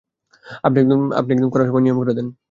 [0.63, 0.77] আপনি
[0.79, 2.27] একদম কড়া নিয়ম করে দেন।